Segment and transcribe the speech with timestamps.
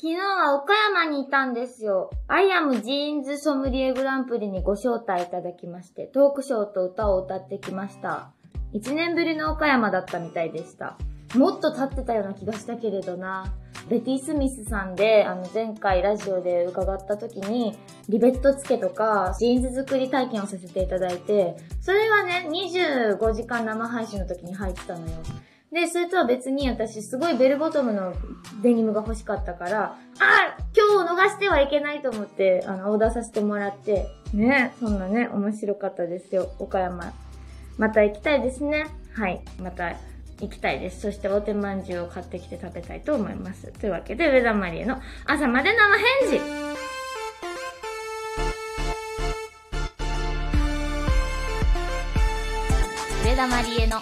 [0.00, 2.10] 昨日は岡山にいたんですよ。
[2.28, 8.30] I am ジーンズソムリエグランプリにご招待いただきまして、トークショーと歌を歌ってきました。
[8.72, 10.96] 一年ぶりの岡山だったみたいでした。
[11.34, 13.52] もっと経ってたような気がしたけれどな。
[13.88, 17.76] ベティ・スミスさんで、あの、前回ラジオで伺った時に、
[18.08, 25.06] リベット付けとか、ジーンズ作り体験をさせていただいて、それはね、25時間生配信の時に入ってたのよ。
[25.72, 28.14] で、それとは別に私すごいベルボトムの
[28.62, 37.12] デニムが欲しかったから、あ今日を逃してはいけないと思って、あの、オーダーさせてもらって、ね、そんなね、面白かったですよ、岡山。
[37.76, 38.86] また行きたいですね。
[39.12, 39.90] はい、また
[40.40, 41.02] 行きたいです。
[41.02, 43.70] そしてお手まんじゅうを買ってきて食べたいと思います。
[43.72, 44.96] というわけで、上田マリエの
[45.26, 45.98] 朝まで生
[46.30, 46.68] 返事
[53.28, 53.98] 上田マリエの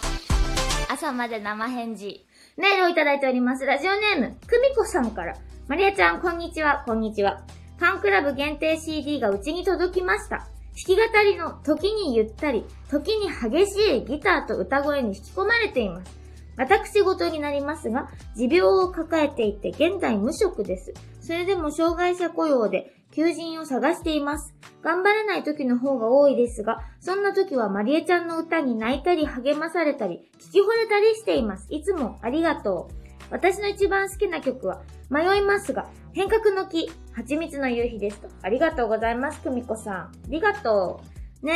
[0.97, 2.25] 朝まで生返事。
[2.57, 3.67] メールをいただいております。
[3.67, 5.37] ラジオネーム、くみこさんから。
[5.69, 7.43] マリアちゃん、こんにちは、こんにちは。
[7.77, 10.39] ファンクラブ限定 CD がうちに届きました。
[10.39, 16.17] 弾き語りの時にゆったり、時に激しいギターと歌声に引き込まれています。
[16.57, 20.95] 私事になりますが、持病を抱えていて現在無職です。
[21.21, 24.55] それでも障害者雇用で求人を探しています。
[24.83, 31.67] 頑張れない時の方が多いですが、そんな時はマリエちゃんの歌に泣いたり励まされたり、聞き惚れたりしています。
[31.71, 32.95] いつもありがとう。
[33.31, 38.29] 私の一番好きな曲は、迷いますが、変革の木、蜂蜜の夕日ですと。
[38.43, 39.95] ありがとうございます、久美子さん。
[39.95, 41.01] ありがと
[41.43, 41.47] う。
[41.47, 41.55] ね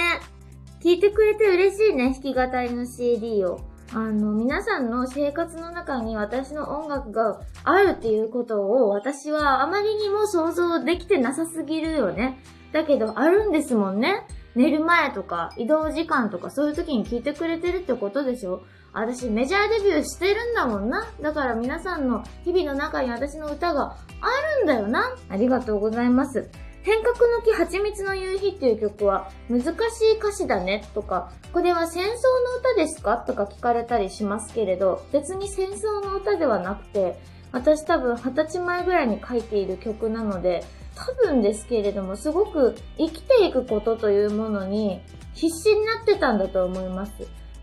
[0.83, 3.61] 聞いてくれて嬉しいね、弾き語りの CD を。
[3.93, 12.39] あの、皆さんの生活の中に私の音楽があるっていうことを私はあまりにも想像できてなさすぎるよね。
[12.73, 14.27] だけどあるんですもんね。
[14.55, 21.09] 寝る前とか移動時間とかそういう時に聞いてくれてるってことでしょ私メジャーデビューしてるんだもんな。
[21.21, 25.17] だから皆さんの日々の中に私の歌があるんだよな。
[25.29, 26.49] ありがとうございます。
[26.83, 32.15] 変革の木蜂蜜の夕日っていう曲は難しい歌詞だねとか、これは戦争の
[32.61, 37.19] 歌ですかとか聞かれたりしますけれど、別に戦争の歌ではなくて、
[37.53, 45.03] 私多分二十歳前ぐらいに書いている曲なので、多分ですけれども、すごく生きていくことというものに
[45.35, 47.13] 必死になってたんだと思います。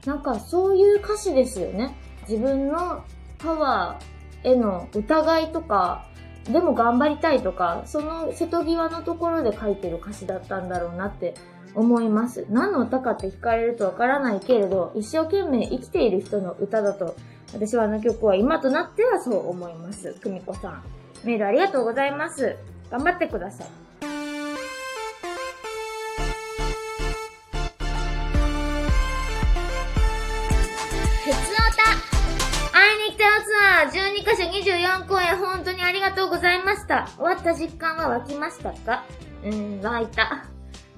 [0.05, 1.97] なんかそういう歌詞ですよね。
[2.29, 3.03] 自分の
[3.39, 6.05] パワーへの疑いとか、
[6.51, 11.35] でも頑張りたいとか、その瀬戸際のところで書いてる歌詞だったんだろうなって
[11.75, 12.45] 思います。
[12.49, 17.15] 何の歌かって聞かれるとわからないけれど、一生懸命生きている人の歌だと、
[17.53, 20.13] 私はあの曲は今となってはそう思います。
[20.23, 20.83] 久美子さん。
[21.23, 22.55] メールありがとうございます。
[22.89, 23.86] 頑張ってください。
[33.87, 37.07] 12カ所24公演本当にありがとうございました。
[37.17, 39.05] 終わった実感は湧きましたか？
[39.43, 40.45] うーん、湧いた。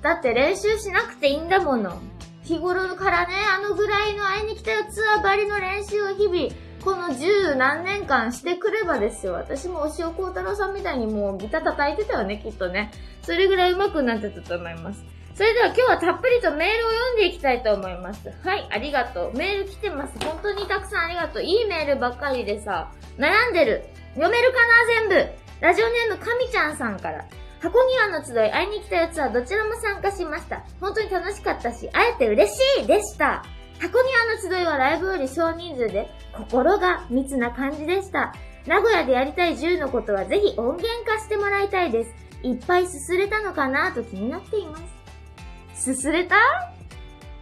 [0.02, 2.02] だって練習しなくていいんだもの。
[2.44, 6.50] 日頃からね、あのぐらいの会いに来たよツアーばりの練習を日々、
[6.84, 9.34] この十何年間してくればですよ。
[9.34, 12.92] 私も押尾幸太郎さんみたいにもうギター叩いてたよね、きっとね。
[13.22, 15.04] それぐらい上手くなってたと思います。
[15.40, 18.30] それでは今日はたっぷりとメールを読んでいきたいと思います。
[18.44, 19.38] はい、ありがとう。
[19.38, 20.20] メール来てます。
[20.20, 21.44] 本当にたくさんありがとう。
[21.44, 23.86] いいメールばっかりでさ、悩んでる。
[24.16, 25.32] 読めるかな全部。
[25.62, 27.24] ラジオネームかみちゃんさんから。
[27.62, 30.62] 箱庭の集い、会いに来たやつはどちらも参加しました。
[30.82, 33.46] 本当に楽しかったし、会えて嬉しいでした。
[33.80, 38.36] 箱庭の集いはライブより少人数で、心が密な感じでした。
[38.68, 42.14] 名古屋でやりたい10のことはぜひ音源化してもらいたいです。
[42.44, 44.99] いっぱいすすれたのかなと気になっています。
[45.80, 46.36] すすれた？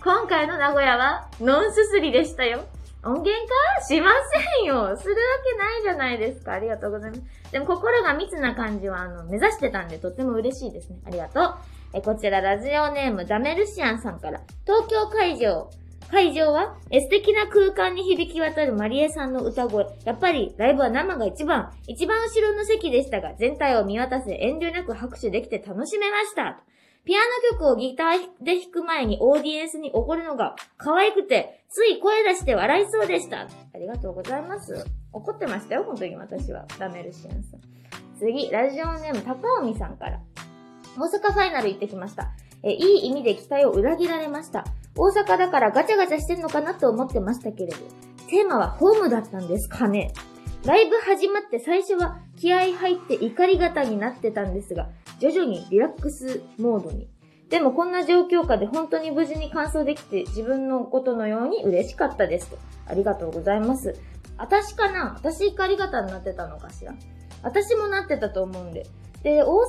[0.03, 2.65] 今回の名古屋はノンすすりでしたよ。
[3.03, 3.31] 音源
[3.75, 4.95] 化しませんよ。
[4.95, 6.53] するわけないじゃないですか。
[6.53, 7.23] ありがとうございます。
[7.51, 10.99] でも心が密な感じは、あの、目指してたんでとっても嬉しいですね。
[11.07, 11.55] ありがとう。
[11.93, 15.71] え、こちらラジオネームダメルシアンさんから、東京会場。
[16.11, 19.87] 会場は、素敵な空間に響き渡るマリエさんの歌声。
[20.05, 21.73] やっぱり、ライブは生が一番。
[21.87, 26.61] 一番後ろの席でしたが、全体を見渡せ遠慮なく拍手できて楽しめました。
[27.07, 33.43] ピアノ曲をギターで弾く前にオーディエンスに怒るのが可愛くて、つい声出して笑いそうでした。
[33.43, 34.85] ありがとうございます。
[35.13, 36.65] 怒ってましたよ、本当に私は。
[36.77, 37.61] ダメルシアンさん。
[38.19, 40.19] 次、ラジオネーム、高尾美さんから。
[40.97, 42.27] 大阪ファイナル行ってきました。
[42.61, 44.65] え、いい意味で期待を裏切られました。
[44.97, 47.77] 大阪だからガチャガチャしてんのかなと思ってましたけれど、
[48.29, 50.11] テーマはホームだったんですかね。
[50.65, 54.89] ライブ始まって最初は気合入って怒り型になってたんですが、
[55.19, 57.07] 徐々にリラックスモードに。
[57.49, 62.57] でもこんな状況下で本当に無事に完走できて自分のことのように嬉しかったですと。
[62.85, 63.95] ありがとうございます。
[64.37, 65.13] 私かな？
[65.15, 66.93] 私怒り型になってたのかしら？
[67.43, 68.85] 私もなってたと思うんで。
[69.23, 69.61] で、大阪は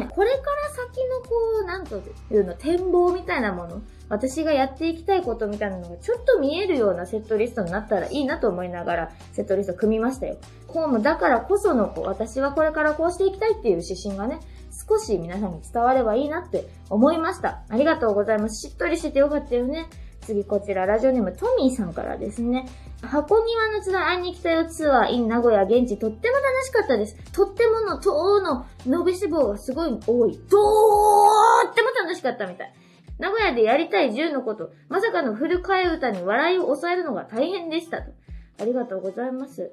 [0.00, 1.28] ね、これから先のこ
[1.62, 2.02] う、なんと
[2.32, 10.36] いうの、展望みたいなもの、私がやっていきたいことみたいなのがちょっと見えるようなセットリストになったらいいなと思いながら、セットリスト組みましたよ。
[10.72, 14.40] ホームだからこその、こう、私はこれからこうしていきたいっていう指針がね、
[14.88, 17.62] 少し皆さんに伝わればいいなって思いました。
[17.68, 18.68] ありがとうございます。
[18.68, 19.86] しっとりしててよかったよね。
[20.22, 22.66] 次こちら、ラジオネームトミーさんからですね。
[23.02, 27.16] 箱庭の津田会いに来たよツアー in 名古屋現地とっても楽しかったです。
[27.32, 30.38] とってもの、との伸び脂肪がすごい多い。
[30.38, 32.72] とーっても楽しかったみたい。
[33.18, 38.12] 名古屋でやりたい10のこと、まさかのフル替え歌に笑いを抑えるのが大変でしたと。
[38.60, 39.72] ありがとうございます。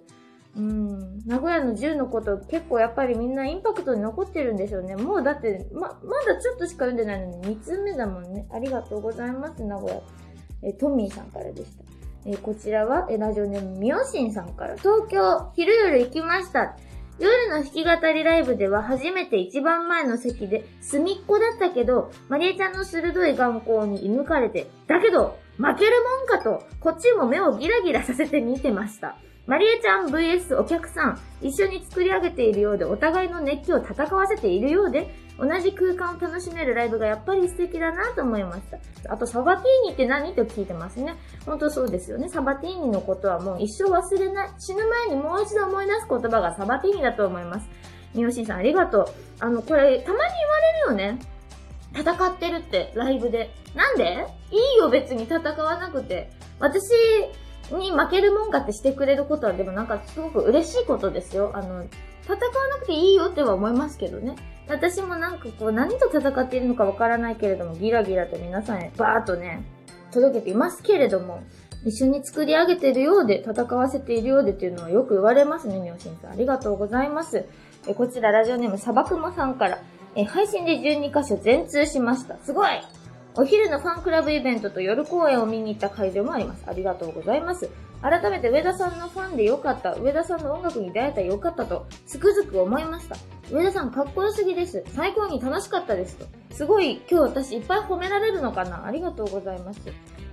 [0.57, 1.19] うん。
[1.25, 4.95] 名古屋の10のこと結構やっぱりみんなインパクトに残ってるんでしょうね。
[4.95, 8.47] もうだって、ま、まだちょっとしか読んでないのに2通目だもんね。
[8.51, 10.01] ありがとうございます、名古屋。
[10.61, 11.83] えトミーさんからでした。
[12.25, 16.75] えこちらは、えラジオネームみおしんさんから、東京、昼夜行きました。
[17.19, 29.17] 夜の弾き語りライブでは初めて一番前の席で隅っこだったけど、マリエちゃんの鋭い眼光に射抜かれて、だけど、負けるもんかと、こっちも目をギラギラさせて見てました。
[29.49, 35.09] マリエちゃん VS お客さん、一緒に作り上げているようで、お互いの熱気を戦わせているようで、
[35.39, 38.77] 同じ空間を楽しめるライブがやっぱり素敵だなと思いました。
[39.11, 40.35] あと、サバティーニって何？
[40.35, 41.15] と聞いてますね。
[41.47, 42.29] ほんとそうですよね。
[42.29, 44.49] サバティーニのことはもう一生忘れない。
[44.59, 47.67] 死ぬ前にもう一度思い出す言葉がサバティーニだと思います。
[48.13, 49.07] みよしんさんありがとう。
[49.39, 50.31] あの、これ、たまに
[50.85, 51.19] 言われるよね。
[51.95, 53.49] 戦ってるって、ライブで。
[53.73, 54.27] なんで？
[54.51, 56.29] いいよ、別に戦わなくて。
[56.59, 56.91] 私
[57.77, 61.51] に負けるもんかってしてくれることは、でもなんかすごく嬉しいことですよ。
[61.53, 61.85] あの、
[62.23, 64.35] 戦わなくていいよっては思いますけどね。
[64.67, 69.63] 私もなんかこう何と戦っているのかわからないけれども、ギラギラと皆さんへバーっとね、
[70.11, 71.41] 届けていますけれども、
[71.85, 76.31] 一緒に作り上げているようで、戦わせているようでっていうのはよく言われますね、みおしんさん。
[76.31, 77.45] ありがとうございます。
[77.87, 79.81] えこちらラジオネームサバクモさんから、
[80.15, 82.37] え配信で12箇所全通しました。
[82.43, 82.69] すごい
[83.35, 86.63] お昼のファンクラブイベントと夜公演を見に行った会場もあります。
[86.67, 87.69] ありがとうございます。
[88.01, 93.17] 改めて上田さんのファンでよかった、上田さんの音楽に出会えたよかったと、つくづく思いました。
[93.51, 94.83] 上田さんかっこよすぎです。
[94.95, 96.25] 最高に楽しかったですと。
[96.51, 99.79] すごい今日私いっぱい褒められるのかなありがとうございます。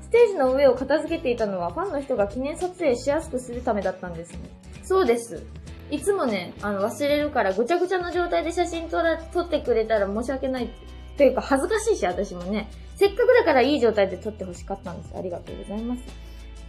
[0.01, 4.39] ステージの上を片付けていたのはファンの人が記念撮影しやすくするためだったんですね。
[4.85, 5.43] そうです。
[5.91, 10.71] いつもね、あの忘れるからぐちゃぐちゃの状態で写真撮ら、撮ってくれたら申し訳ない。
[11.17, 12.69] というか恥ずかしいし、私もね。
[12.97, 15.15] せっかくだからいい状態で撮ってほしかったんです。
[15.17, 16.03] ありがとうございます。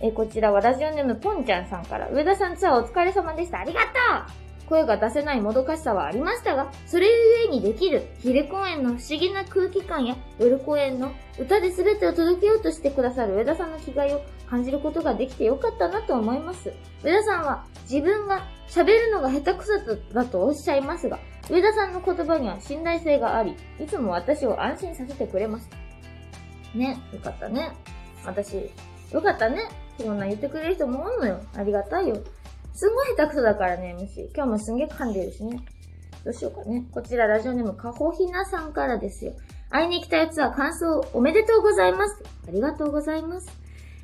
[0.01, 3.59] えこちらはラジオネームポンちゃんさんから、上田さんツアーお疲れ様でした。
[3.59, 3.87] ありがと
[4.43, 7.13] う声が出せないもどかしさはありましたが、それゆ
[7.45, 16.71] えにできる昼公演の不思議な空気感や夜公演の歌で全てを届けようとしてくださる上田さんの気概を感じることができてよかったなと思います。
[17.03, 19.73] 上田さんは自分が喋るのが下手くそ
[20.13, 25.69] だとおっしゃいますが、上田さんの言葉には信頼性があり、いつも私を安心させてくれます。
[26.75, 27.71] ね、よかったね。
[28.25, 28.69] 私、
[29.11, 29.69] よかったね。
[29.97, 31.39] そんな言ってくれる人もおんのよ。
[31.55, 32.17] ありがたいよ。
[32.77, 34.29] すごい下手くそだからね、MC。
[34.35, 35.65] 今日もすんげえ噛んでるしね。
[36.23, 36.85] どうしようかね。
[36.91, 39.33] こちらラジオネームかほひなさんからですよ。
[39.71, 42.23] 会いに来たやつは感想おめでとうございます。
[42.47, 43.49] ありがとうございます。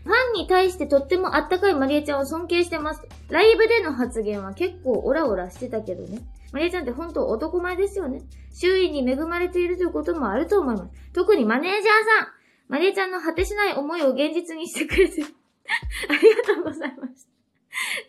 [0.03, 3.03] ファンに対してとってもあったかいマリエちゃんを尊敬してます。
[3.29, 6.23] ライブでの発言は結構オラオラしてたけどね。
[6.51, 8.23] マリエちゃんって本当男前ですよね。
[8.55, 10.91] 周囲に恵まれているということもあると思います。
[11.13, 11.89] 特にマネージャーさ
[12.23, 12.27] ん。
[12.69, 15.21] マリエちゃんの果てしない思いを現実にしてくれて
[16.09, 17.32] ありがとうございました。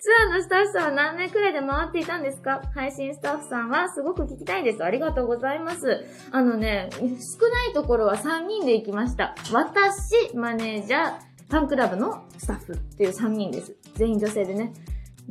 [0.01, 2.63] ツアーのスタッフさんは何年くらいで回っていたんですか？
[2.75, 4.85] 配信スタッフさんはすごく聞きたいです。
[4.85, 6.05] ありがとうございます。
[6.31, 7.07] あのね、少な
[7.71, 9.35] いところは3人で行きました。
[9.53, 11.13] 私、マネージャー、
[11.49, 13.75] ファンクラブのスタッフっていう3人です。
[13.95, 14.73] 全員女性でね。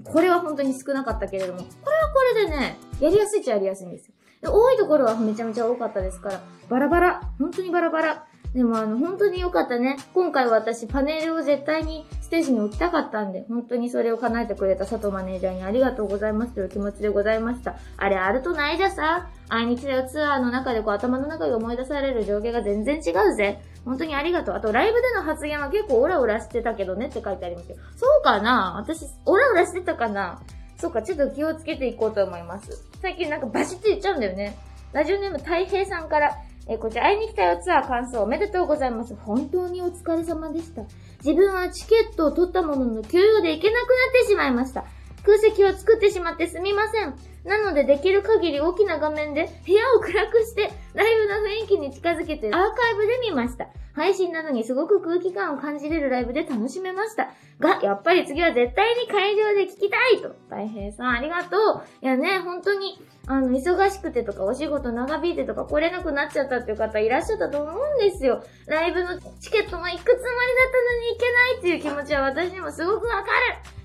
[0.03, 4.13] これは本当に少なかったけれども、これはこれでね、やりやすいっちゃやりやすいんですよ。
[4.51, 8.25] 多いところはめちゃめちゃ多かったですから、バラバラ、本当にバラバラ。
[8.53, 9.97] でもあの、本当に良かったね。
[10.13, 17.75] 今回私パネルを絶対にステージに置きたかったんで、本当にそれを叶えてくれた佐藤マネージャーにありがとうございますという気持ちでございました。
[17.95, 19.29] あれあるとないじゃさ。
[19.49, 23.61] 愛日だよツアーの中でこう頭の中で思い出される上下が全然違うぜ。
[23.85, 24.55] 本当にありがとう。
[24.55, 27.77] あとライブでの発言は結構オラオラしてたけどねって書いてありますよ。
[27.95, 30.41] そうかな私、オラオラしてたかな
[30.77, 32.83] そうか、ちょっと気をつけていこうと思います。
[32.99, 34.57] 最近なんかバシッと言っちゃうんだよね。
[34.91, 36.35] ラジオネーム太平さんから、
[36.67, 39.15] えこちら、会いに来たよツアー感想おめでとうございます。
[39.15, 40.83] 本当にお疲れ様でした。
[41.23, 44.85] 自分はチケットを取ったものの休養で行けなくなってしまいました。
[45.25, 47.32] 空席を作ってしまってすみません。
[47.45, 52.57] なのでできる限り大きな画面で部屋を暗くしてライブの雰囲気に近づけてアーカ
[52.91, 53.67] イブで見ました。
[53.93, 57.29] 配信なのにすごく空気感を感じれるライブで楽しめました。
[57.59, 60.35] が、やっぱり次は絶対に会場で聞きたいと。
[60.49, 61.83] 大平さんありがとう。
[62.01, 68.43] いやね、本当に、あの、忙しくてとかお仕事長引いてとか来れなくなっちゃったっていう方いらっしゃったと思うんですよ。
[68.65, 73.29] ライブのチケットも行くつもりだったのに行けないっていう気持ちは私にもすごくわかる。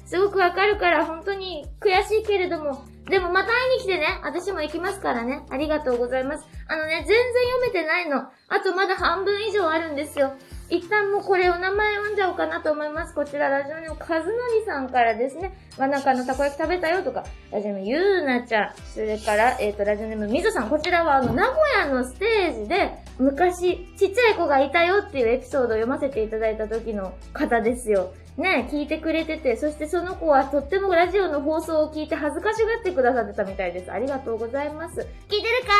[0.07, 5.43] すごくわかるから本当に悔しいけれども、でもまた会いに来てね、私も行きますからね。
[5.51, 6.47] ありがとうございます。
[6.69, 7.17] あのね、全然
[7.53, 8.19] 読めてないの。
[8.49, 10.35] あとまだ半分以上あるんですよ。
[10.71, 13.15] 一旦もうこれお名前読んじゃおうかなと思います。
[13.15, 15.57] こちらラジオネームかずのりさんからですね。
[15.79, 20.69] 真ん中のたこ焼き食べたよとか、ラジオネームゆうなちゃん、それから、えっ、ー、と、ラジオネームみぞさん。
[20.69, 28.13] こちらはあの、名古屋のステージで、昔、ちっちゃい子がいたよっていうエピソードを読ませていただいた時の方ですよ。
[28.37, 33.91] ね、聞いてくれてて、そしてその子はとってもラジオの放送を聞いて恥ずかしがってくださってたみたいです。
[33.91, 35.01] ありがとうございます。
[35.01, 35.73] 聞いてるか？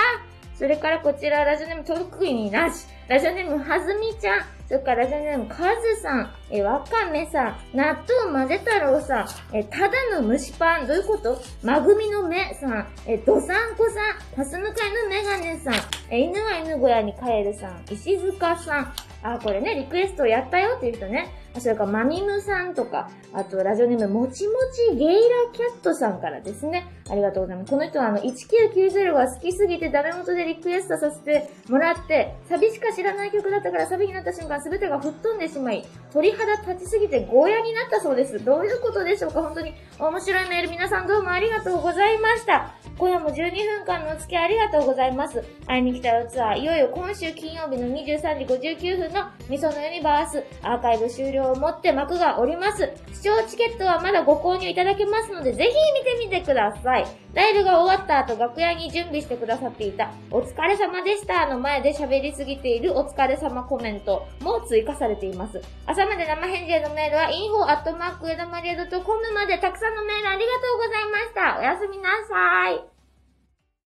[0.57, 2.87] それからこちら、ラジオネーム特になし。
[3.09, 4.41] ラジオネームはずみちゃん。
[4.67, 6.31] それからラジオネームかずさん。
[6.51, 7.57] え、わかめさん。
[7.75, 9.57] 納豆まぜ太郎さん。
[9.57, 10.87] え、ただの蒸しパン。
[10.87, 11.41] どういうこと？
[11.63, 12.87] まぐみの目さん。
[13.07, 14.37] え、どさんこさん。
[14.37, 15.75] パス向かいのメガネさん。
[16.11, 17.83] え、犬は犬小屋に帰るさん。
[17.91, 18.93] 石塚さん。
[19.23, 21.33] あ、これね、リクエストやったよっていう人ね。
[21.59, 24.53] それからマミムさんとか、あとラジオネームもちも
[24.93, 25.21] ちゲイラ
[25.53, 26.87] キャットさんからですね。
[27.11, 27.71] ありがとうございます。
[27.71, 38.45] この人はあの1990が好きすぎてダメ元でリクエストさせてもらって、サビしか知らない曲だったからサビになった瞬間全てが吹っ飛んでしまい、鳥肌立ちすぎてゴーヤになったそうです。
[38.45, 39.41] どういうことでしょうか？
[39.41, 42.75] 本当に面白いメール皆さんどうもありがとうございました。
[42.99, 45.45] 今夜も12分間のお付き合いありがとうございます。
[45.69, 52.91] 会いに来たよツアー、いよいよ今週金曜日の23時59分のみそのユニバースアーカイブ終了をもって幕がおります。
[53.13, 57.07] 視聴チケットはまだご購入いただけますので、ぜひ見てみてください。
[57.39, 65.63] ライブが終わった後、楽屋に準備してくださっていた、お疲れ様でしたの前で喋りすぎているお疲れ様コメントも追加されています。
[65.87, 71.57] 朝まで生返事へのメールは、info.edamaria.com までたくさんのメールありがとうございました。
[71.61, 72.98] おやすみなさい。